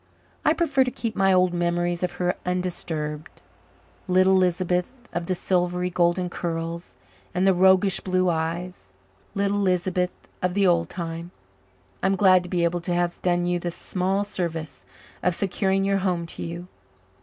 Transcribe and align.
I 0.43 0.53
prefer 0.53 0.83
to 0.83 0.89
keep 0.89 1.15
my 1.15 1.31
old 1.31 1.53
memories 1.53 2.01
of 2.01 2.13
her 2.13 2.33
undisturbed 2.43 3.39
little 4.07 4.33
Lisbeth 4.35 5.07
of 5.13 5.27
the 5.27 5.35
silvery 5.35 5.91
golden 5.91 6.27
curls 6.27 6.97
and 7.35 7.45
the 7.45 7.53
roguish 7.53 7.99
blue 7.99 8.27
eyes. 8.27 8.87
Little 9.35 9.59
Lisbeth 9.59 10.17
of 10.41 10.55
the 10.55 10.65
old 10.65 10.89
time! 10.89 11.29
I'm 12.01 12.15
glad 12.15 12.41
to 12.41 12.49
be 12.49 12.63
able 12.63 12.81
to 12.81 12.95
have 12.95 13.21
done 13.21 13.45
you 13.45 13.59
the 13.59 13.69
small 13.69 14.23
service 14.23 14.87
of 15.21 15.35
securing 15.35 15.83
your 15.83 15.99
home 15.99 16.25
to 16.33 16.41
you. 16.41 16.67